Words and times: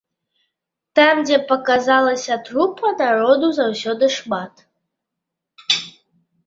Там, 0.99 1.15
дзе 1.27 1.37
паказалася 1.51 2.39
трупа, 2.47 2.93
народу 3.03 3.47
заўсёды 3.59 4.05
шмат. 4.19 4.69